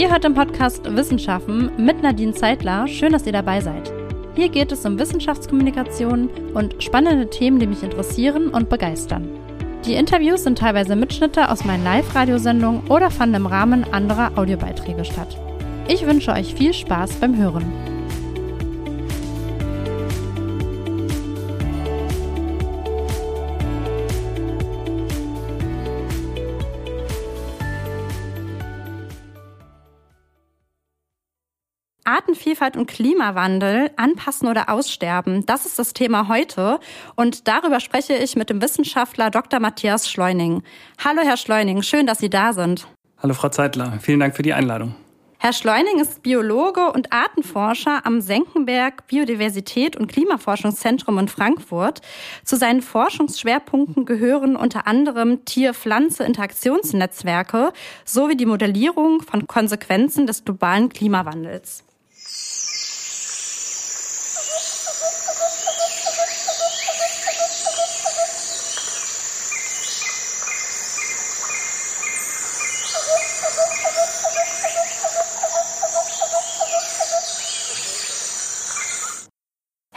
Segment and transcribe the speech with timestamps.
[0.00, 2.88] Ihr hört im Podcast Wissenschaften mit Nadine Zeitler.
[2.88, 3.92] Schön, dass ihr dabei seid.
[4.34, 9.28] Hier geht es um Wissenschaftskommunikation und spannende Themen, die mich interessieren und begeistern.
[9.84, 15.36] Die Interviews sind teilweise Mitschnitte aus meinen Live-Radiosendungen oder fanden im Rahmen anderer Audiobeiträge statt.
[15.86, 17.70] Ich wünsche euch viel Spaß beim Hören.
[32.50, 35.46] Artenvielfalt und Klimawandel anpassen oder aussterben.
[35.46, 36.80] Das ist das Thema heute.
[37.14, 39.60] Und darüber spreche ich mit dem Wissenschaftler Dr.
[39.60, 40.64] Matthias Schleuning.
[41.02, 41.82] Hallo, Herr Schleuning.
[41.82, 42.88] Schön, dass Sie da sind.
[43.22, 43.98] Hallo, Frau Zeitler.
[44.00, 44.96] Vielen Dank für die Einladung.
[45.38, 52.00] Herr Schleuning ist Biologe und Artenforscher am Senckenberg Biodiversität und Klimaforschungszentrum in Frankfurt.
[52.44, 57.72] Zu seinen Forschungsschwerpunkten gehören unter anderem Tier-Pflanze-Interaktionsnetzwerke
[58.04, 61.84] sowie die Modellierung von Konsequenzen des globalen Klimawandels.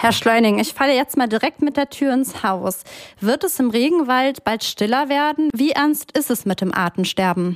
[0.03, 2.83] Herr Schleuning, ich falle jetzt mal direkt mit der Tür ins Haus.
[3.21, 5.47] Wird es im Regenwald bald stiller werden?
[5.55, 7.55] Wie ernst ist es mit dem Artensterben?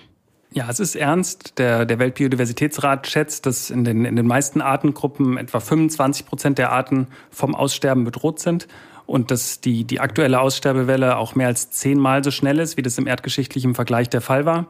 [0.53, 1.59] Ja, es ist ernst.
[1.59, 6.71] Der, der Weltbiodiversitätsrat schätzt, dass in den, in den meisten Artengruppen etwa 25 Prozent der
[6.71, 8.69] Arten vom Aussterben bedroht sind
[9.05, 12.97] und dass die, die aktuelle Aussterbewelle auch mehr als zehnmal so schnell ist, wie das
[12.97, 14.67] im erdgeschichtlichen Vergleich der Fall war.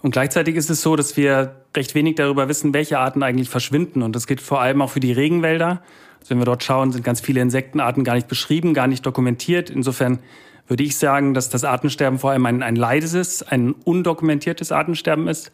[0.00, 4.02] Und gleichzeitig ist es so, dass wir recht wenig darüber wissen, welche Arten eigentlich verschwinden.
[4.02, 5.82] Und das gilt vor allem auch für die Regenwälder.
[6.28, 9.70] Wenn wir dort schauen, sind ganz viele Insektenarten gar nicht beschrieben, gar nicht dokumentiert.
[9.70, 10.18] Insofern
[10.66, 15.52] würde ich sagen, dass das Artensterben vor allem ein, ein leises, ein undokumentiertes Artensterben ist.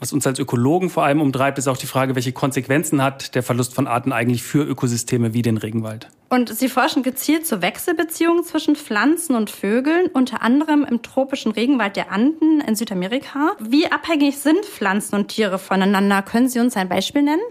[0.00, 3.42] Was uns als Ökologen vor allem umtreibt, ist auch die Frage, welche Konsequenzen hat der
[3.42, 6.08] Verlust von Arten eigentlich für Ökosysteme wie den Regenwald.
[6.30, 11.96] Und Sie forschen gezielt zur Wechselbeziehung zwischen Pflanzen und Vögeln, unter anderem im tropischen Regenwald
[11.96, 13.56] der Anden in Südamerika.
[13.60, 16.22] Wie abhängig sind Pflanzen und Tiere voneinander?
[16.22, 17.42] Können Sie uns ein Beispiel nennen?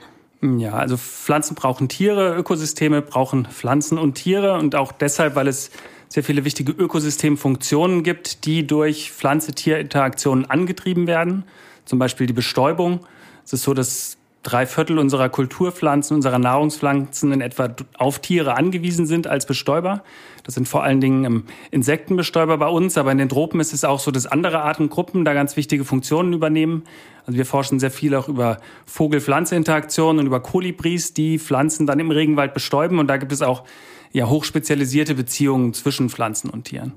[0.42, 5.70] Ja, also Pflanzen brauchen Tiere, Ökosysteme brauchen Pflanzen und Tiere und auch deshalb, weil es
[6.08, 11.44] sehr viele wichtige Ökosystemfunktionen gibt, die durch Pflanze-Tier-Interaktionen angetrieben werden.
[11.86, 13.02] Zum Beispiel die Bestäubung.
[13.44, 19.06] Es ist so, dass drei Viertel unserer Kulturpflanzen, unserer Nahrungspflanzen in etwa auf Tiere angewiesen
[19.06, 20.04] sind als Bestäuber.
[20.44, 24.00] Das sind vor allen Dingen Insektenbestäuber bei uns, aber in den Tropen ist es auch
[24.00, 26.84] so, dass andere Artengruppen da ganz wichtige Funktionen übernehmen.
[27.26, 32.10] Also wir forschen sehr viel auch über Vogel-Pflanze-Interaktionen und über Kolibris, die Pflanzen dann im
[32.10, 32.98] Regenwald bestäuben.
[32.98, 33.64] Und da gibt es auch
[34.12, 36.94] ja, hochspezialisierte Beziehungen zwischen Pflanzen und Tieren.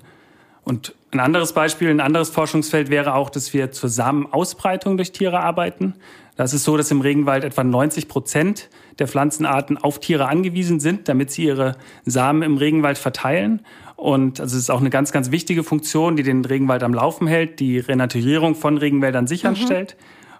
[0.65, 5.41] Und ein anderes Beispiel, ein anderes Forschungsfeld wäre auch, dass wir zur Samenausbreitung durch Tiere
[5.41, 5.95] arbeiten.
[6.37, 11.09] Das ist so, dass im Regenwald etwa 90 Prozent der Pflanzenarten auf Tiere angewiesen sind,
[11.09, 13.61] damit sie ihre Samen im Regenwald verteilen.
[13.97, 17.27] Und also es ist auch eine ganz, ganz wichtige Funktion, die den Regenwald am Laufen
[17.27, 19.97] hält, die Renaturierung von Regenwäldern sicherstellt.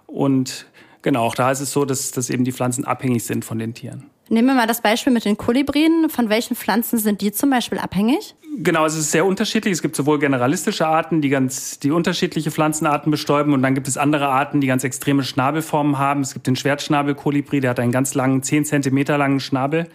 [0.07, 0.15] Mhm.
[0.15, 0.65] Und
[1.01, 3.73] genau, auch da ist es so, dass, dass eben die Pflanzen abhängig sind von den
[3.73, 4.09] Tieren.
[4.29, 6.09] Nehmen wir mal das Beispiel mit den Kolibrien.
[6.09, 8.35] Von welchen Pflanzen sind die zum Beispiel abhängig?
[8.55, 9.73] Genau, es ist sehr unterschiedlich.
[9.73, 13.97] Es gibt sowohl generalistische Arten, die ganz die unterschiedliche Pflanzenarten bestäuben, und dann gibt es
[13.97, 16.21] andere Arten, die ganz extreme Schnabelformen haben.
[16.21, 19.87] Es gibt den Schwertschnabelkolibri, der hat einen ganz langen, zehn Zentimeter langen Schnabel.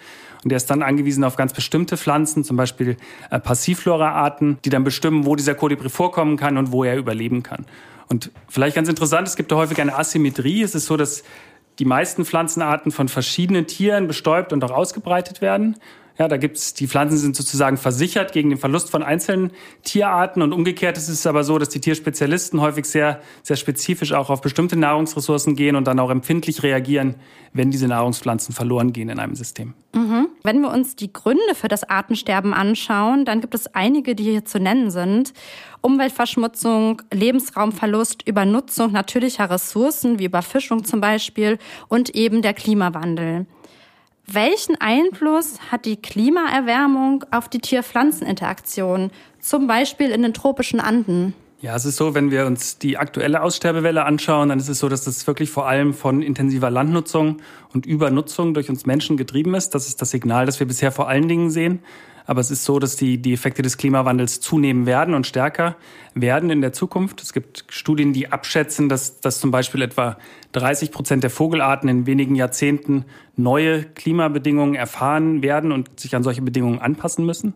[0.42, 2.96] Und der ist dann angewiesen auf ganz bestimmte Pflanzen, zum Beispiel
[3.30, 7.64] äh, Passivflora-Arten, die dann bestimmen, wo dieser Kolibri vorkommen kann und wo er überleben kann.
[8.08, 10.62] Und vielleicht ganz interessant, es gibt da häufig eine Asymmetrie.
[10.62, 11.22] Es ist so, dass
[11.78, 15.76] die meisten Pflanzenarten von verschiedenen Tieren bestäubt und auch ausgebreitet werden.
[16.18, 19.52] Ja, da gibt's die Pflanzen sind sozusagen versichert gegen den Verlust von einzelnen
[19.84, 24.28] Tierarten und umgekehrt ist es aber so, dass die Tierspezialisten häufig sehr sehr spezifisch auch
[24.28, 27.14] auf bestimmte Nahrungsressourcen gehen und dann auch empfindlich reagieren,
[27.52, 29.74] wenn diese Nahrungspflanzen verloren gehen in einem System.
[29.94, 30.28] Mhm.
[30.42, 34.44] Wenn wir uns die Gründe für das Artensterben anschauen, dann gibt es einige, die hier
[34.44, 35.32] zu nennen sind.
[35.82, 43.46] Umweltverschmutzung, Lebensraumverlust, Übernutzung natürlicher Ressourcen wie Überfischung zum Beispiel und eben der Klimawandel.
[44.30, 49.10] Welchen Einfluss hat die Klimaerwärmung auf die Tier-Pflanzen-Interaktion,
[49.40, 51.32] zum Beispiel in den tropischen Anden?
[51.62, 54.90] Ja, es ist so, wenn wir uns die aktuelle Aussterbewelle anschauen, dann ist es so,
[54.90, 57.38] dass das wirklich vor allem von intensiver Landnutzung
[57.72, 59.70] und Übernutzung durch uns Menschen getrieben ist.
[59.70, 61.80] Das ist das Signal, das wir bisher vor allen Dingen sehen.
[62.28, 65.76] Aber es ist so, dass die, die Effekte des Klimawandels zunehmen werden und stärker
[66.12, 67.22] werden in der Zukunft.
[67.22, 70.18] Es gibt Studien, die abschätzen, dass, dass zum Beispiel etwa
[70.52, 76.42] 30 Prozent der Vogelarten in wenigen Jahrzehnten neue Klimabedingungen erfahren werden und sich an solche
[76.42, 77.54] Bedingungen anpassen müssen.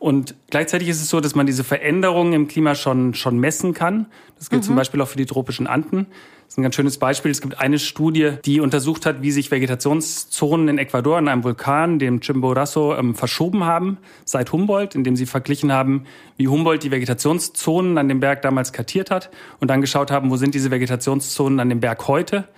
[0.00, 4.06] Und gleichzeitig ist es so, dass man diese Veränderungen im Klima schon, schon messen kann.
[4.38, 4.68] Das gilt mhm.
[4.68, 6.06] zum Beispiel auch für die tropischen Anden.
[6.46, 7.30] Das ist ein ganz schönes Beispiel.
[7.30, 11.98] Es gibt eine Studie, die untersucht hat, wie sich Vegetationszonen in Ecuador in einem Vulkan,
[11.98, 16.06] dem Chimborazo, ähm, verschoben haben seit Humboldt, indem sie verglichen haben,
[16.38, 19.28] wie Humboldt die Vegetationszonen an dem Berg damals kartiert hat
[19.60, 22.48] und dann geschaut haben, wo sind diese Vegetationszonen an dem Berg heute.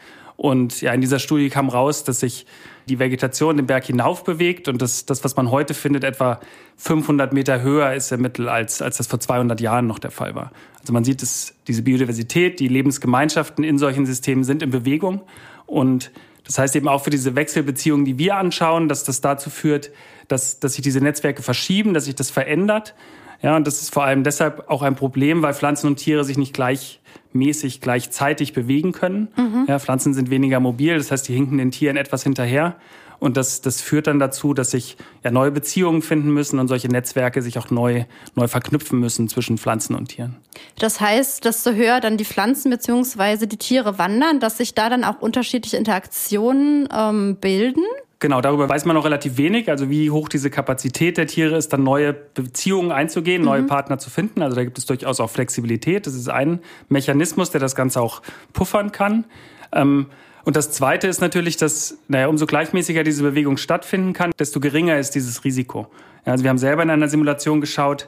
[0.42, 2.46] Und ja, in dieser Studie kam raus, dass sich
[2.88, 6.40] die Vegetation den Berg hinauf bewegt und das, das, was man heute findet, etwa
[6.78, 10.34] 500 Meter höher ist im Mittel, als, als das vor 200 Jahren noch der Fall
[10.34, 10.50] war.
[10.80, 15.20] Also man sieht, dass diese Biodiversität, die Lebensgemeinschaften in solchen Systemen sind in Bewegung
[15.66, 16.10] und
[16.44, 19.92] das heißt eben auch für diese Wechselbeziehungen, die wir anschauen, dass das dazu führt,
[20.26, 22.96] dass, dass sich diese Netzwerke verschieben, dass sich das verändert.
[23.42, 26.38] Ja, und das ist vor allem deshalb auch ein Problem, weil Pflanzen und Tiere sich
[26.38, 29.28] nicht gleichmäßig gleichzeitig bewegen können.
[29.36, 29.66] Mhm.
[29.68, 32.76] Ja, Pflanzen sind weniger mobil, das heißt, die hinken den Tieren etwas hinterher.
[33.22, 36.88] Und das, das führt dann dazu, dass sich ja neue Beziehungen finden müssen und solche
[36.88, 38.04] Netzwerke sich auch neu,
[38.34, 40.38] neu verknüpfen müssen zwischen Pflanzen und Tieren.
[40.80, 43.46] Das heißt, desto höher dann die Pflanzen bzw.
[43.46, 47.84] die Tiere wandern, dass sich da dann auch unterschiedliche Interaktionen ähm, bilden?
[48.22, 49.69] Genau, darüber weiß man noch relativ wenig.
[49.69, 53.66] Also wie hoch diese Kapazität der Tiere ist, dann neue Beziehungen einzugehen, neue mhm.
[53.66, 54.42] Partner zu finden.
[54.42, 56.06] Also da gibt es durchaus auch Flexibilität.
[56.06, 58.22] Das ist ein Mechanismus, der das Ganze auch
[58.52, 59.24] puffern kann.
[59.72, 60.06] Ähm,
[60.44, 64.98] und das Zweite ist natürlich, dass, naja, umso gleichmäßiger diese Bewegung stattfinden kann, desto geringer
[64.98, 65.88] ist dieses Risiko.
[66.25, 68.06] Ja, also wir haben selber in einer Simulation geschaut,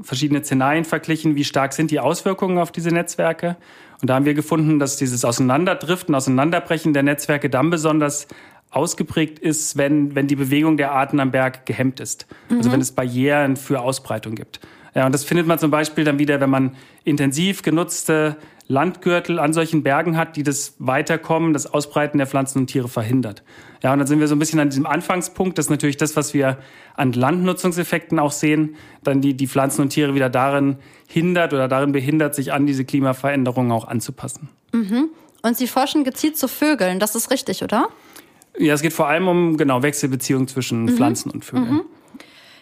[0.00, 3.56] verschiedene Szenarien verglichen, wie stark sind die Auswirkungen auf diese Netzwerke.
[4.00, 8.28] Und da haben wir gefunden, dass dieses Auseinanderdriften, Auseinanderbrechen der Netzwerke dann besonders
[8.70, 12.26] ausgeprägt ist, wenn, wenn die Bewegung der Arten am Berg gehemmt ist.
[12.48, 12.58] Mhm.
[12.58, 14.60] Also wenn es Barrieren für Ausbreitung gibt.
[14.94, 16.74] Ja, und das findet man zum Beispiel dann wieder, wenn man
[17.04, 18.36] intensiv genutzte
[18.68, 23.42] Landgürtel an solchen Bergen hat, die das Weiterkommen, das Ausbreiten der Pflanzen und Tiere verhindert.
[23.82, 25.58] Ja, und dann sind wir so ein bisschen an diesem Anfangspunkt.
[25.58, 26.58] Das ist natürlich das, was wir
[26.94, 30.78] an Landnutzungseffekten auch sehen, dann die, die Pflanzen und Tiere wieder darin
[31.08, 34.48] hindert oder darin behindert, sich an diese Klimaveränderungen auch anzupassen.
[34.72, 35.10] Mhm.
[35.42, 37.88] Und Sie forschen gezielt zu Vögeln, das ist richtig, oder?
[38.58, 40.96] Ja, es geht vor allem um genau Wechselbeziehungen zwischen mhm.
[40.96, 41.74] Pflanzen und Vögeln.
[41.74, 41.82] Mhm.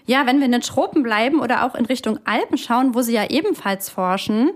[0.07, 3.15] Ja, wenn wir in den Tropen bleiben oder auch in Richtung Alpen schauen, wo Sie
[3.15, 4.51] ja ebenfalls forschen,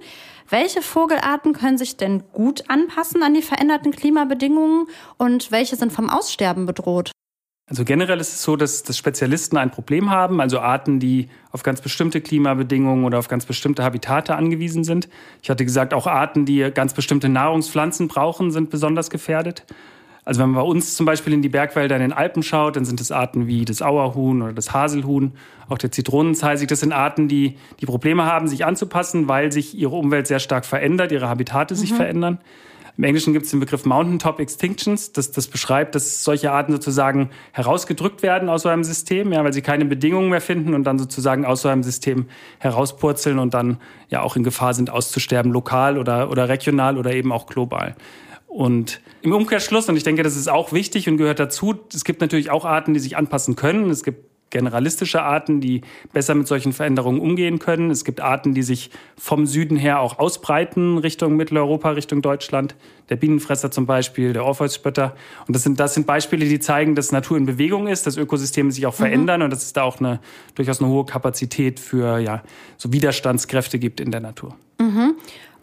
[0.50, 4.86] welche Vogelarten können sich denn gut anpassen an die veränderten Klimabedingungen
[5.16, 7.12] und welche sind vom Aussterben bedroht?
[7.68, 11.62] Also generell ist es so, dass, dass Spezialisten ein Problem haben, also Arten, die auf
[11.62, 15.10] ganz bestimmte Klimabedingungen oder auf ganz bestimmte Habitate angewiesen sind.
[15.42, 19.66] Ich hatte gesagt, auch Arten, die ganz bestimmte Nahrungspflanzen brauchen, sind besonders gefährdet.
[20.28, 22.84] Also wenn man bei uns zum Beispiel in die Bergwälder in den Alpen schaut, dann
[22.84, 25.32] sind es Arten wie das Auerhuhn oder das Haselhuhn,
[25.70, 26.68] auch der Zitronenzeisig.
[26.68, 30.66] Das sind Arten, die, die Probleme haben, sich anzupassen, weil sich ihre Umwelt sehr stark
[30.66, 31.96] verändert, ihre Habitate sich mhm.
[31.96, 32.38] verändern.
[32.98, 35.12] Im Englischen gibt es den Begriff Mountaintop Extinctions.
[35.12, 39.54] Das, das beschreibt, dass solche Arten sozusagen herausgedrückt werden aus so einem System, ja, weil
[39.54, 42.26] sie keine Bedingungen mehr finden und dann sozusagen aus so einem System
[42.58, 43.78] herauspurzeln und dann
[44.10, 47.96] ja auch in Gefahr sind, auszusterben, lokal oder, oder regional oder eben auch global.
[48.48, 52.20] Und im Umkehrschluss, und ich denke, das ist auch wichtig und gehört dazu, es gibt
[52.20, 53.90] natürlich auch Arten, die sich anpassen können.
[53.90, 57.90] Es gibt generalistische Arten, die besser mit solchen Veränderungen umgehen können.
[57.90, 62.74] Es gibt Arten, die sich vom Süden her auch ausbreiten Richtung Mitteleuropa, Richtung Deutschland.
[63.10, 65.14] Der Bienenfresser zum Beispiel, der Orpheusspötter.
[65.46, 68.72] Und das sind, das sind Beispiele, die zeigen, dass Natur in Bewegung ist, dass Ökosysteme
[68.72, 69.02] sich auch mhm.
[69.02, 70.20] verändern und dass es da auch eine,
[70.54, 72.42] durchaus eine hohe Kapazität für ja,
[72.76, 74.56] so Widerstandskräfte gibt in der Natur.
[74.80, 75.16] Mhm.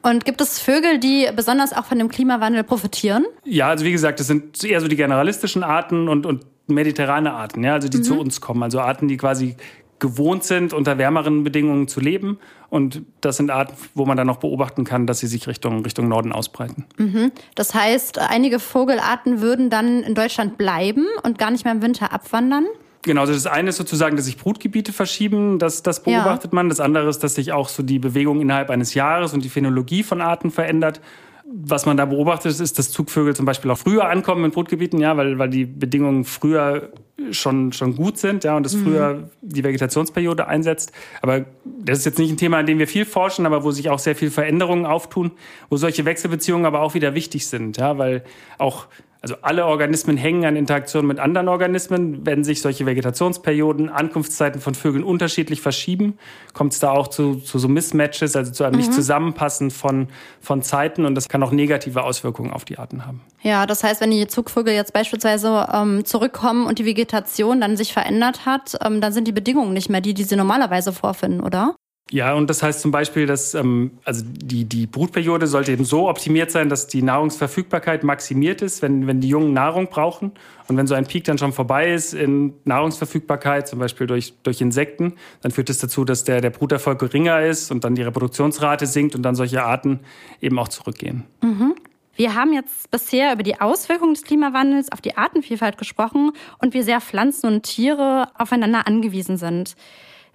[0.06, 3.26] Und gibt es Vögel, die besonders auch von dem Klimawandel profitieren?
[3.44, 7.64] Ja, also wie gesagt, das sind eher so die generalistischen Arten und, und mediterrane Arten,
[7.64, 8.04] ja, also die mhm.
[8.04, 8.62] zu uns kommen.
[8.62, 9.56] Also Arten, die quasi
[9.98, 12.38] gewohnt sind, unter wärmeren Bedingungen zu leben.
[12.70, 16.08] Und das sind Arten, wo man dann noch beobachten kann, dass sie sich Richtung, Richtung
[16.08, 16.86] Norden ausbreiten.
[16.98, 17.32] Mhm.
[17.56, 22.14] Das heißt, einige Vogelarten würden dann in Deutschland bleiben und gar nicht mehr im Winter
[22.14, 22.68] abwandern?
[23.06, 26.56] Genau, also das eine ist sozusagen, dass sich Brutgebiete verschieben, das, das beobachtet ja.
[26.56, 26.70] man.
[26.70, 30.02] Das andere ist, dass sich auch so die Bewegung innerhalb eines Jahres und die Phänologie
[30.02, 31.02] von Arten verändert.
[31.48, 35.16] Was man da beobachtet, ist, dass Zugvögel zum Beispiel auch früher ankommen in Brutgebieten, ja,
[35.18, 36.90] weil, weil die Bedingungen früher
[37.30, 38.84] schon, schon gut sind, ja, und das mhm.
[38.84, 40.92] früher die Vegetationsperiode einsetzt.
[41.22, 43.92] Aber das ist jetzt nicht ein Thema, an dem wir viel forschen, aber wo sich
[43.92, 45.32] auch sehr viel Veränderungen auftun,
[45.70, 48.24] wo solche Wechselbeziehungen aber auch wieder wichtig sind, ja, weil
[48.58, 48.88] auch
[49.26, 52.28] also alle Organismen hängen an Interaktionen mit anderen Organismen.
[52.28, 56.20] Wenn sich solche Vegetationsperioden, Ankunftszeiten von Vögeln unterschiedlich verschieben,
[56.54, 58.82] kommt es da auch zu, zu so Mismatches, also zu einem mhm.
[58.82, 60.10] Nicht-Zusammenpassen von,
[60.42, 61.06] von Zeiten.
[61.06, 63.22] Und das kann auch negative Auswirkungen auf die Arten haben.
[63.42, 67.94] Ja, das heißt, wenn die Zugvögel jetzt beispielsweise ähm, zurückkommen und die Vegetation dann sich
[67.94, 71.74] verändert hat, ähm, dann sind die Bedingungen nicht mehr die, die sie normalerweise vorfinden, oder?
[72.12, 76.08] Ja, und das heißt zum Beispiel, dass ähm, also die, die Brutperiode sollte eben so
[76.08, 80.32] optimiert sein, dass die Nahrungsverfügbarkeit maximiert ist, wenn, wenn die Jungen Nahrung brauchen.
[80.68, 84.62] Und wenn so ein Peak dann schon vorbei ist in Nahrungsverfügbarkeit, zum Beispiel durch, durch
[84.62, 88.86] Insekten, dann führt das dazu, dass der, der Bruterfolg geringer ist und dann die Reproduktionsrate
[88.86, 90.02] sinkt und dann solche Arten
[90.42, 91.24] eben auch zurückgehen.
[91.42, 91.74] Mhm.
[92.16, 96.84] Wir haben jetzt bisher über die Auswirkungen des Klimawandels auf die Artenvielfalt gesprochen und wie
[96.84, 99.76] sehr Pflanzen und Tiere aufeinander angewiesen sind.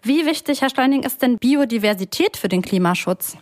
[0.02, 3.36] Wie wichtig, Herr Steuning, ist denn Biodiversität für den Klimaschutz?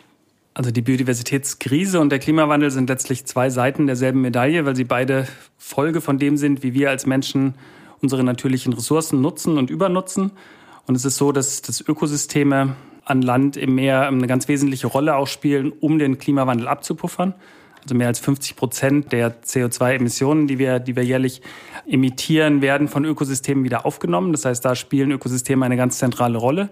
[0.54, 5.28] Also die Biodiversitätskrise und der Klimawandel sind letztlich zwei Seiten derselben Medaille, weil sie beide
[5.56, 7.54] Folge von dem sind, wie wir als Menschen
[8.02, 10.32] unsere natürlichen Ressourcen nutzen und übernutzen.
[10.88, 12.74] Und es ist so, dass, dass Ökosysteme
[13.04, 17.34] an Land im Meer eine ganz wesentliche Rolle auch spielen, um den Klimawandel abzupuffern.
[17.82, 21.42] Also mehr als 50 Prozent der CO2-Emissionen, die wir, die wir jährlich
[21.86, 24.32] emittieren, werden von Ökosystemen wieder aufgenommen.
[24.32, 26.68] Das heißt, da spielen Ökosysteme eine ganz zentrale Rolle.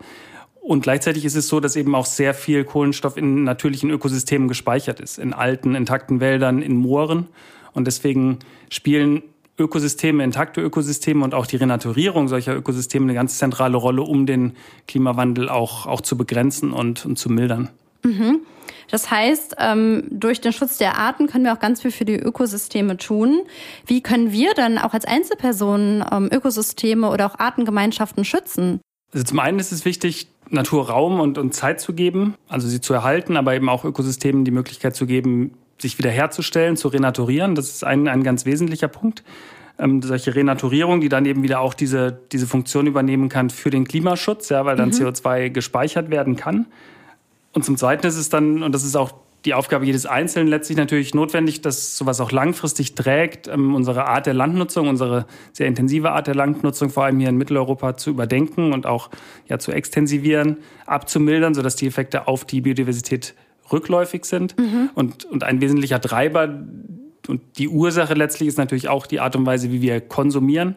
[0.61, 4.99] Und gleichzeitig ist es so, dass eben auch sehr viel Kohlenstoff in natürlichen Ökosystemen gespeichert
[4.99, 7.29] ist, in alten, intakten Wäldern, in Mooren.
[7.73, 9.23] Und deswegen spielen
[9.59, 14.53] Ökosysteme, intakte Ökosysteme und auch die Renaturierung solcher Ökosysteme eine ganz zentrale Rolle, um den
[14.89, 17.71] Klimawandel auch, auch zu begrenzen und, und zu mildern.
[18.03, 18.41] Mhm.
[18.91, 22.17] Das heißt, ähm, durch den Schutz der Arten können wir auch ganz viel für die
[22.17, 23.43] Ökosysteme tun.
[23.87, 28.81] Wie können wir dann auch als Einzelpersonen ähm, Ökosysteme oder auch Artengemeinschaften schützen?
[29.13, 32.81] Also zum einen ist es wichtig, Natur Raum und, und Zeit zu geben, also sie
[32.81, 37.55] zu erhalten, aber eben auch Ökosystemen die Möglichkeit zu geben, sich wiederherzustellen, zu renaturieren.
[37.55, 39.25] Das ist ein, ein ganz wesentlicher Punkt.
[39.79, 43.87] Ähm, solche Renaturierung, die dann eben wieder auch diese, diese Funktion übernehmen kann für den
[43.87, 44.95] Klimaschutz, ja, weil dann mhm.
[44.95, 46.67] CO2 gespeichert werden kann.
[47.57, 49.15] Und zum Zweiten ist es dann, und das ist auch
[49.47, 54.27] die Aufgabe jedes Einzelnen letztlich natürlich notwendig, dass sowas auch langfristig trägt, ähm, unsere Art
[54.27, 58.75] der Landnutzung, unsere sehr intensive Art der Landnutzung, vor allem hier in Mitteleuropa, zu überdenken
[58.75, 59.09] und auch
[59.49, 63.35] ja, zu extensivieren, abzumildern, sodass die Effekte auf die Biodiversität
[63.73, 64.59] rückläufig sind.
[64.59, 64.91] Mhm.
[64.95, 66.63] Und, und ein wesentlicher Treiber
[67.27, 70.77] und die Ursache letztlich ist natürlich auch die Art und Weise, wie wir konsumieren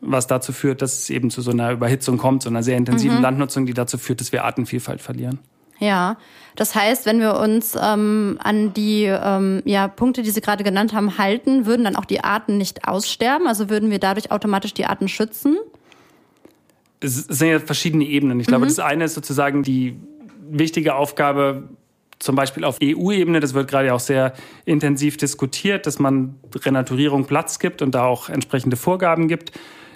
[0.00, 3.16] was dazu führt, dass es eben zu so einer Überhitzung kommt, so einer sehr intensiven
[3.16, 3.22] mhm.
[3.22, 5.40] Landnutzung, die dazu führt, dass wir Artenvielfalt verlieren.
[5.80, 6.16] Ja,
[6.56, 10.92] das heißt, wenn wir uns ähm, an die ähm, ja, Punkte, die Sie gerade genannt
[10.92, 13.46] haben, halten, würden dann auch die Arten nicht aussterben?
[13.46, 15.56] Also würden wir dadurch automatisch die Arten schützen?
[17.00, 18.40] Es sind ja verschiedene Ebenen.
[18.40, 18.70] Ich glaube, mhm.
[18.70, 19.96] das eine ist sozusagen die
[20.50, 21.68] wichtige Aufgabe,
[22.18, 24.32] zum Beispiel auf EU-Ebene, das wird gerade auch sehr
[24.64, 29.52] intensiv diskutiert, dass man Renaturierung Platz gibt und da auch entsprechende Vorgaben gibt.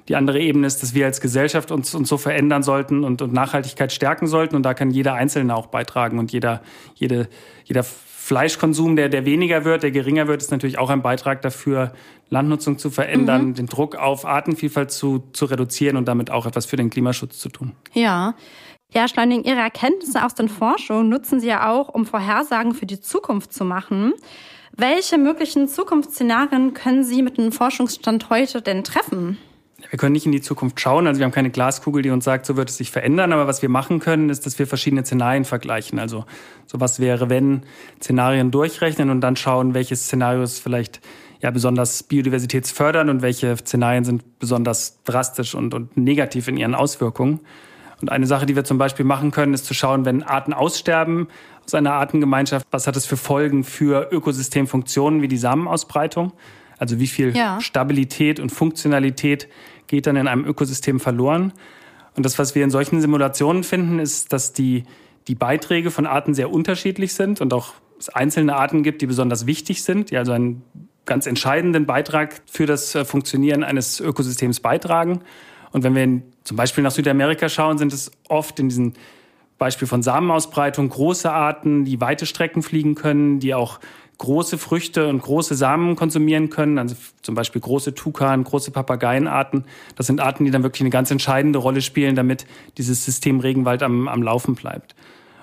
[0.08, 3.32] Die andere Ebene ist, dass wir als Gesellschaft uns, uns so verändern sollten und, und
[3.32, 4.56] Nachhaltigkeit stärken sollten.
[4.56, 6.18] Und da kann jeder Einzelne auch beitragen.
[6.18, 6.62] Und jeder,
[6.94, 7.28] jede,
[7.64, 11.92] jeder Fleischkonsum, der, der weniger wird, der geringer wird, ist natürlich auch ein Beitrag dafür,
[12.30, 13.54] Landnutzung zu verändern, mhm.
[13.54, 17.48] den Druck auf Artenvielfalt zu, zu reduzieren und damit auch etwas für den Klimaschutz zu
[17.48, 17.72] tun.
[17.92, 18.34] Ja.
[18.94, 23.00] Ja, Schleunigen, Ihre Erkenntnisse aus den Forschungen nutzen Sie ja auch, um Vorhersagen für die
[23.00, 24.12] Zukunft zu machen.
[24.76, 29.38] Welche möglichen Zukunftsszenarien können Sie mit dem Forschungsstand heute denn treffen?
[29.90, 31.06] Wir können nicht in die Zukunft schauen.
[31.06, 33.32] Also wir haben keine Glaskugel, die uns sagt, so wird es sich verändern.
[33.32, 35.98] Aber was wir machen können, ist, dass wir verschiedene Szenarien vergleichen.
[35.98, 36.24] Also
[36.66, 37.62] sowas wäre, wenn
[38.00, 41.00] Szenarien durchrechnen und dann schauen, welche Szenarios vielleicht
[41.40, 47.40] ja besonders biodiversitätsfördernd und welche Szenarien sind besonders drastisch und, und negativ in ihren Auswirkungen.
[48.00, 51.28] Und eine Sache, die wir zum Beispiel machen können, ist zu schauen, wenn Arten aussterben
[51.64, 56.32] aus einer Artengemeinschaft, was hat es für Folgen für Ökosystemfunktionen wie die Samenausbreitung?
[56.78, 57.60] Also wie viel ja.
[57.60, 59.48] Stabilität und Funktionalität
[59.92, 61.52] geht dann in einem Ökosystem verloren.
[62.16, 64.84] Und das, was wir in solchen Simulationen finden, ist, dass die,
[65.28, 69.44] die Beiträge von Arten sehr unterschiedlich sind und auch es einzelne Arten gibt, die besonders
[69.44, 70.62] wichtig sind, die also einen
[71.04, 75.20] ganz entscheidenden Beitrag für das äh, Funktionieren eines Ökosystems beitragen.
[75.72, 78.94] Und wenn wir zum Beispiel nach Südamerika schauen, sind es oft in diesem
[79.58, 83.78] Beispiel von Samenausbreitung große Arten, die weite Strecken fliegen können, die auch
[84.22, 89.64] große Früchte und große Samen konsumieren können, also zum Beispiel große Tukan, große Papageienarten.
[89.96, 92.46] Das sind Arten, die dann wirklich eine ganz entscheidende Rolle spielen, damit
[92.78, 94.94] dieses System Regenwald am, am Laufen bleibt.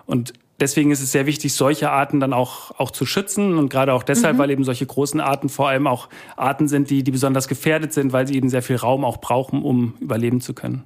[0.05, 3.57] Und deswegen ist es sehr wichtig, solche Arten dann auch, auch zu schützen.
[3.57, 4.39] Und gerade auch deshalb, mhm.
[4.39, 6.07] weil eben solche großen Arten vor allem auch
[6.37, 9.61] Arten sind, die, die besonders gefährdet sind, weil sie eben sehr viel Raum auch brauchen,
[9.61, 10.83] um überleben zu können.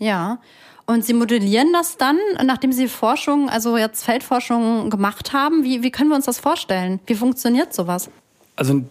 [0.00, 0.40] Ja.
[0.86, 5.64] Und Sie modellieren das dann, nachdem Sie Forschung, also jetzt Feldforschung gemacht haben.
[5.64, 7.00] Wie, wie können wir uns das vorstellen?
[7.06, 8.10] Wie funktioniert sowas?
[8.56, 8.88] Also in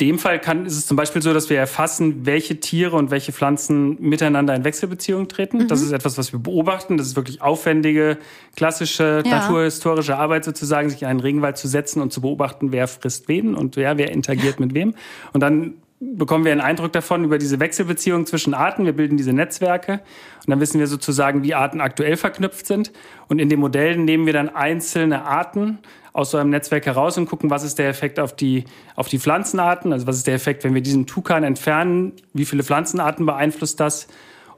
[0.00, 3.32] dem Fall kann, ist es zum Beispiel so, dass wir erfassen, welche Tiere und welche
[3.32, 5.58] Pflanzen miteinander in Wechselbeziehung treten.
[5.58, 5.68] Mhm.
[5.68, 6.96] Das ist etwas, was wir beobachten.
[6.96, 8.18] Das ist wirklich aufwendige,
[8.56, 9.38] klassische, ja.
[9.38, 13.54] naturhistorische Arbeit sozusagen, sich in einen Regenwald zu setzen und zu beobachten, wer frisst wen
[13.54, 14.94] und wer, wer interagiert mit wem.
[15.32, 18.86] Und dann bekommen wir einen Eindruck davon über diese Wechselbeziehung zwischen Arten.
[18.86, 22.90] Wir bilden diese Netzwerke und dann wissen wir sozusagen, wie Arten aktuell verknüpft sind.
[23.28, 25.78] Und in den Modellen nehmen wir dann einzelne Arten
[26.12, 28.64] aus so einem Netzwerk heraus und gucken, was ist der Effekt auf die,
[28.96, 29.92] auf die Pflanzenarten.
[29.92, 32.14] Also was ist der Effekt, wenn wir diesen Tukan entfernen?
[32.32, 34.08] Wie viele Pflanzenarten beeinflusst das?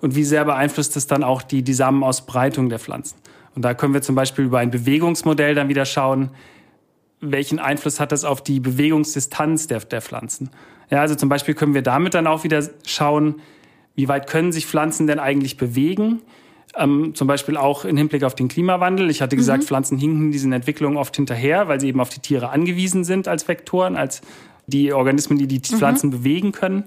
[0.00, 3.16] Und wie sehr beeinflusst das dann auch die, die Samenausbreitung der Pflanzen?
[3.54, 6.30] Und da können wir zum Beispiel über ein Bewegungsmodell dann wieder schauen,
[7.20, 10.50] welchen Einfluss hat das auf die Bewegungsdistanz der, der Pflanzen.
[10.92, 13.36] Ja, also zum Beispiel können wir damit dann auch wieder schauen,
[13.94, 16.20] wie weit können sich Pflanzen denn eigentlich bewegen.
[16.76, 19.08] Ähm, zum Beispiel auch im Hinblick auf den Klimawandel.
[19.08, 19.66] Ich hatte gesagt, mhm.
[19.68, 23.48] Pflanzen hinken diesen Entwicklungen oft hinterher, weil sie eben auf die Tiere angewiesen sind als
[23.48, 24.20] Vektoren, als
[24.66, 25.78] die Organismen, die die mhm.
[25.78, 26.84] Pflanzen bewegen können.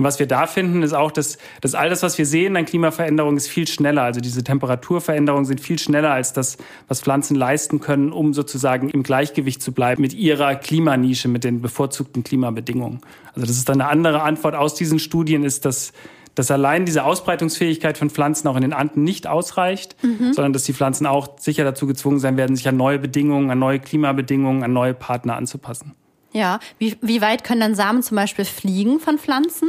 [0.00, 2.64] Und was wir da finden, ist auch, dass, dass all das, was wir sehen an
[2.64, 4.00] Klimaveränderung, ist viel schneller.
[4.00, 6.56] Also diese Temperaturveränderungen sind viel schneller als das,
[6.88, 11.60] was Pflanzen leisten können, um sozusagen im Gleichgewicht zu bleiben mit ihrer Klimanische, mit den
[11.60, 13.02] bevorzugten Klimabedingungen.
[13.34, 15.92] Also das ist dann eine andere Antwort aus diesen Studien, ist, dass
[16.36, 20.32] dass allein diese Ausbreitungsfähigkeit von Pflanzen auch in den Anden nicht ausreicht, mhm.
[20.32, 23.58] sondern dass die Pflanzen auch sicher dazu gezwungen sein werden, sich an neue Bedingungen, an
[23.58, 25.94] neue Klimabedingungen, an neue Partner anzupassen.
[26.32, 29.68] Ja, wie, wie weit können dann Samen zum Beispiel fliegen von Pflanzen?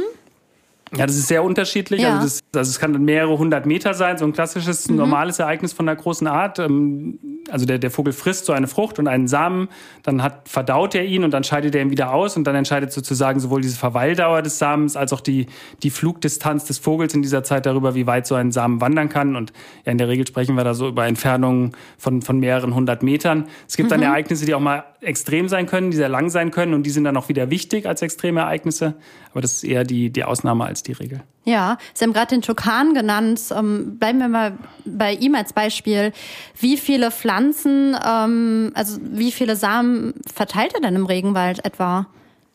[0.94, 2.02] Ja, das ist sehr unterschiedlich.
[2.02, 2.16] Ja.
[2.16, 4.96] Also, das, also es kann mehrere hundert Meter sein, so ein klassisches, mhm.
[4.96, 6.58] normales Ereignis von einer großen Art.
[6.58, 7.18] Ähm,
[7.50, 9.68] also der, der Vogel frisst so eine Frucht und einen Samen,
[10.02, 12.92] dann hat, verdaut er ihn und dann scheidet er ihn wieder aus und dann entscheidet
[12.92, 15.46] sozusagen sowohl diese Verweildauer des Samens als auch die,
[15.82, 19.34] die Flugdistanz des Vogels in dieser Zeit darüber, wie weit so ein Samen wandern kann.
[19.34, 19.52] Und
[19.86, 23.46] ja, in der Regel sprechen wir da so über Entfernungen von, von mehreren hundert Metern.
[23.66, 23.94] Es gibt mhm.
[23.94, 26.90] dann Ereignisse, die auch mal extrem sein können, die sehr lang sein können und die
[26.90, 28.94] sind dann auch wieder wichtig als extreme Ereignisse.
[29.32, 31.22] Aber das ist eher die, die Ausnahme als die Regel.
[31.44, 33.40] Ja, Sie haben gerade den Tukan genannt.
[33.56, 36.12] Ähm, bleiben wir mal bei ihm als Beispiel.
[36.58, 42.06] Wie viele Pflanzen, ähm, also wie viele Samen verteilt er denn im Regenwald etwa?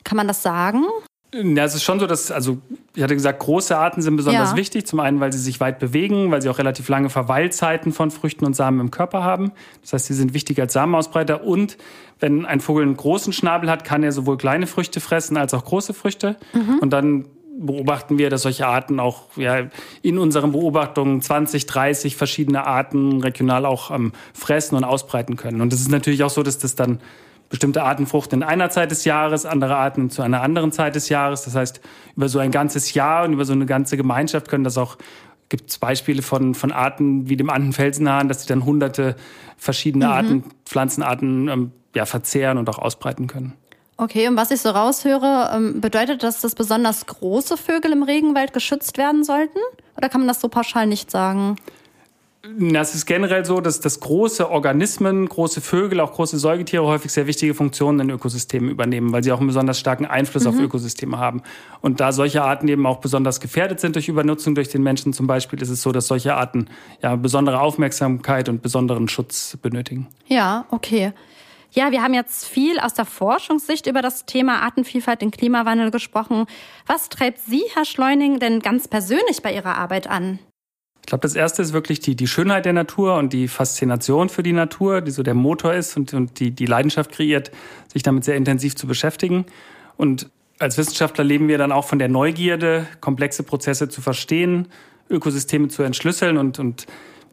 [0.04, 0.86] Kann man das sagen?
[1.34, 2.60] Ja, es ist schon so, dass, also
[2.96, 4.56] ich hatte gesagt, große Arten sind besonders ja.
[4.56, 4.88] wichtig.
[4.88, 8.46] Zum einen, weil sie sich weit bewegen, weil sie auch relativ lange Verweilzeiten von Früchten
[8.46, 9.52] und Samen im Körper haben.
[9.82, 11.44] Das heißt, sie sind wichtig als Samenausbreiter.
[11.44, 11.78] Und
[12.20, 15.66] wenn ein Vogel einen großen Schnabel hat, kann er sowohl kleine Früchte fressen als auch
[15.66, 16.38] große Früchte.
[16.54, 16.80] Mhm.
[16.80, 17.26] Und dann
[17.60, 19.68] beobachten wir, dass solche Arten auch ja,
[20.02, 25.62] in unseren Beobachtungen 20, 30 verschiedene Arten regional auch ähm, fressen und ausbreiten können.
[25.62, 27.00] Und es ist natürlich auch so, dass das dann
[27.50, 31.10] bestimmte Arten fruchten in einer Zeit des Jahres, andere Arten zu einer anderen Zeit des
[31.10, 31.44] Jahres.
[31.44, 31.82] Das heißt,
[32.16, 34.98] über so ein ganzes Jahr und über so eine ganze Gemeinschaft können das auch
[35.50, 39.16] gibt es Beispiele von, von Arten wie dem Andenfelsenhahn, dass sie dann hunderte
[39.56, 40.12] verschiedene mhm.
[40.12, 43.54] Arten, Pflanzenarten ähm, ja, verzehren und auch ausbreiten können.
[43.98, 48.54] Okay, und was ich so raushöre, ähm, bedeutet das, dass besonders große Vögel im Regenwald
[48.54, 49.58] geschützt werden sollten?
[49.98, 51.56] Oder kann man das so pauschal nicht sagen?
[52.74, 57.28] Es ist generell so, dass, dass große Organismen, große Vögel, auch große Säugetiere häufig sehr
[57.28, 60.50] wichtige Funktionen in Ökosystemen übernehmen, weil sie auch einen besonders starken Einfluss mhm.
[60.50, 61.42] auf Ökosysteme haben.
[61.82, 65.28] Und da solche Arten eben auch besonders gefährdet sind durch Übernutzung durch den Menschen zum
[65.28, 66.68] Beispiel, ist es so, dass solche Arten
[67.02, 70.08] ja besondere Aufmerksamkeit und besonderen Schutz benötigen.
[70.28, 71.14] Ja, okay.
[71.78, 76.48] Ja, wir haben jetzt viel aus der Forschungssicht über das Thema Artenvielfalt im Klimawandel gesprochen.
[76.88, 80.40] Was treibt Sie, Herr Schleuning, denn ganz persönlich bei Ihrer Arbeit an?
[81.02, 84.42] Ich glaube, das erste ist wirklich die, die Schönheit der Natur und die Faszination für
[84.42, 87.52] die Natur, die so der Motor ist und, und die, die Leidenschaft kreiert,
[87.94, 89.46] sich damit sehr intensiv zu beschäftigen.
[89.98, 94.68] Und als Wissenschaftler leben wir dann auch von der Neugierde, komplexe Prozesse zu verstehen,
[95.12, 96.88] Ökosysteme zu entschlüsseln und, und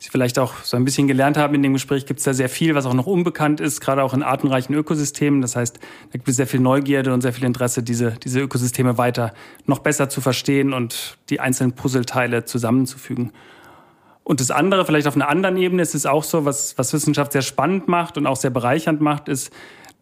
[0.05, 2.51] Sie vielleicht auch so ein bisschen gelernt haben in dem Gespräch, gibt es da sehr
[2.51, 5.41] viel, was auch noch unbekannt ist, gerade auch in artenreichen Ökosystemen.
[5.41, 8.99] Das heißt, da gibt es sehr viel Neugierde und sehr viel Interesse, diese, diese Ökosysteme
[8.99, 9.33] weiter
[9.65, 13.33] noch besser zu verstehen und die einzelnen Puzzleteile zusammenzufügen.
[14.25, 17.33] Und das andere, vielleicht auf einer anderen Ebene, ist es auch so, was, was Wissenschaft
[17.33, 19.55] sehr spannend macht und auch sehr bereichernd macht, ist,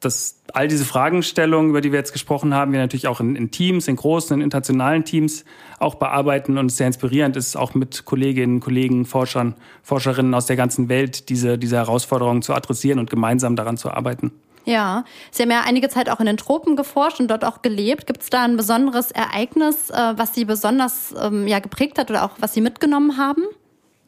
[0.05, 3.51] dass all diese Fragestellungen, über die wir jetzt gesprochen haben, wir natürlich auch in, in,
[3.51, 5.45] Teams, in großen, in internationalen Teams
[5.79, 10.57] auch bearbeiten und es sehr inspirierend ist, auch mit Kolleginnen, Kollegen, Forschern, Forscherinnen aus der
[10.57, 14.33] ganzen Welt diese, diese Herausforderungen zu adressieren und gemeinsam daran zu arbeiten.
[14.65, 18.07] Ja, Sie haben ja einige Zeit auch in den Tropen geforscht und dort auch gelebt.
[18.07, 22.25] Gibt es da ein besonderes Ereignis, äh, was Sie besonders ähm, ja, geprägt hat oder
[22.25, 23.43] auch was Sie mitgenommen haben?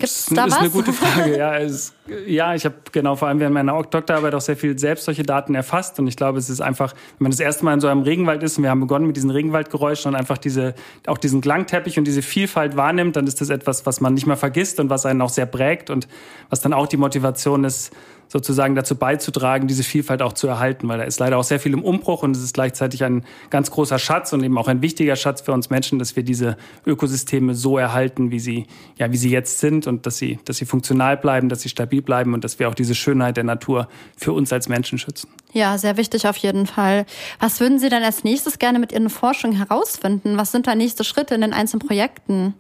[0.05, 0.61] Gibt's da das ist was?
[0.61, 1.37] eine gute Frage.
[1.39, 1.93] Ja, es,
[2.27, 5.55] ja ich habe genau vor allem während meiner Doktorarbeit auch sehr viel selbst solche Daten
[5.55, 8.03] erfasst und ich glaube, es ist einfach, wenn man das erste Mal in so einem
[8.03, 10.75] Regenwald ist und wir haben begonnen mit diesen Regenwaldgeräuschen und einfach diese
[11.07, 14.37] auch diesen Klangteppich und diese Vielfalt wahrnimmt, dann ist das etwas, was man nicht mehr
[14.37, 16.09] vergisst und was einen auch sehr prägt und
[16.51, 17.93] was dann auch die Motivation ist,
[18.35, 21.73] sozusagen dazu beizutragen, diese Vielfalt auch zu erhalten, weil da ist leider auch sehr viel
[21.73, 25.15] im Umbruch und es ist gleichzeitig ein ganz großer Schatz und eben auch ein wichtiger
[25.15, 28.67] Schatz für uns Menschen, dass wir diese Ökosysteme so erhalten, wie sie,
[28.99, 32.03] ja, wie sie jetzt sind und dass sie, dass sie funktional bleiben, dass sie stabil
[32.03, 35.29] bleiben und dass wir auch diese Schönheit der Natur für uns als Menschen schützen.
[35.53, 37.07] Ja, sehr wichtig auf jeden Fall.
[37.39, 40.37] Was würden Sie dann als nächstes gerne mit Ihren Forschungen herausfinden?
[40.37, 42.55] Was sind da nächste Schritte in den einzelnen Projekten?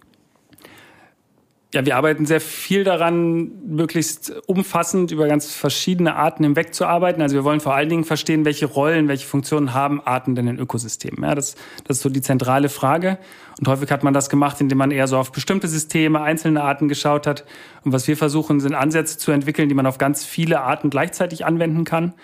[1.74, 7.20] Ja, wir arbeiten sehr viel daran, möglichst umfassend über ganz verschiedene Arten hinweg zu arbeiten.
[7.20, 10.60] Also wir wollen vor allen Dingen verstehen, welche Rollen, welche Funktionen haben Arten denn in
[10.60, 11.24] Ökosystemen.
[11.24, 13.18] Ja, das, das ist so die zentrale Frage.
[13.58, 16.86] Und häufig hat man das gemacht, indem man eher so auf bestimmte Systeme, einzelne Arten
[16.86, 17.44] geschaut hat.
[17.82, 21.44] Und was wir versuchen, sind Ansätze zu entwickeln, die man auf ganz viele Arten gleichzeitig
[21.44, 22.14] anwenden kann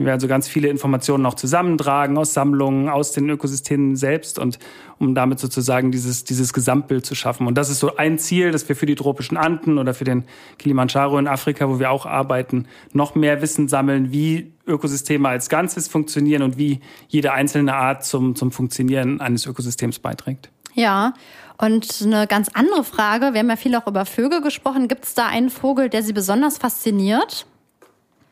[0.00, 4.58] die wir also ganz viele Informationen auch zusammentragen aus Sammlungen, aus den Ökosystemen selbst und
[4.98, 7.46] um damit sozusagen dieses, dieses Gesamtbild zu schaffen.
[7.46, 10.24] Und das ist so ein Ziel, dass wir für die tropischen Anden oder für den
[10.58, 15.86] Kilimanjaro in Afrika, wo wir auch arbeiten, noch mehr Wissen sammeln, wie Ökosysteme als Ganzes
[15.86, 20.48] funktionieren und wie jede einzelne Art zum, zum Funktionieren eines Ökosystems beiträgt.
[20.72, 21.12] Ja,
[21.58, 24.88] und eine ganz andere Frage, wir haben ja viel auch über Vögel gesprochen.
[24.88, 27.44] Gibt es da einen Vogel, der Sie besonders fasziniert?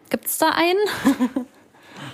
[0.09, 1.45] Gibt es da einen?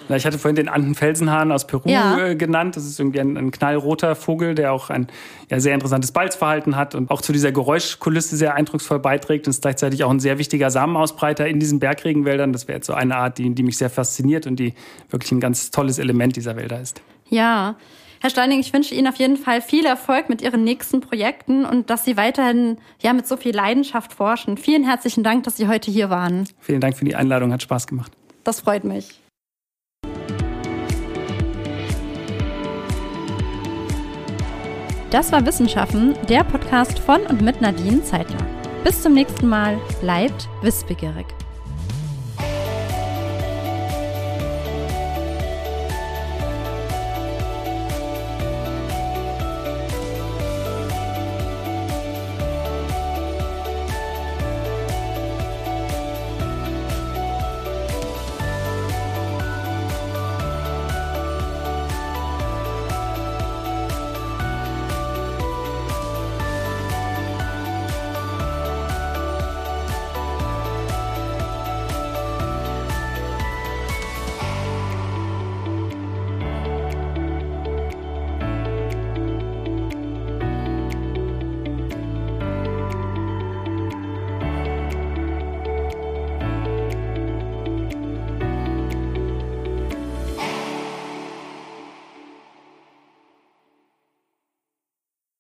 [0.09, 2.19] Na, ich hatte vorhin den Andenfelsenhahn aus Peru ja.
[2.19, 2.77] Äh, genannt.
[2.77, 5.09] Das ist irgendwie ein, ein, knallroter Vogel, der auch ein
[5.51, 9.63] ja, sehr interessantes Balzverhalten hat und auch zu dieser Geräuschkulisse sehr eindrucksvoll beiträgt und ist
[9.63, 12.53] gleichzeitig auch ein sehr wichtiger Samenausbreiter in diesen Bergregenwäldern.
[12.53, 14.75] Das wäre jetzt so eine Art, die, die mich sehr fasziniert und die
[15.11, 17.01] wirklich ein ganz tolles Element dieser Wälder ist.
[17.31, 17.77] Ja.
[18.25, 21.91] Herr Steining, ich wünsche Ihnen auf jeden Fall viel Erfolg mit Ihren nächsten Projekten und
[21.91, 24.57] dass Sie weiterhin ja mit so viel Leidenschaft forschen.
[24.57, 26.49] Vielen herzlichen Dank, dass Sie heute hier waren.
[26.61, 28.13] Vielen Dank für die Einladung, hat Spaß gemacht.
[28.43, 29.21] Das freut mich.
[35.15, 38.45] Das war Wissenschaften, der Podcast von und mit Nadine Zeitler.
[38.83, 41.27] Bis zum nächsten Mal, bleibt wissbegierig.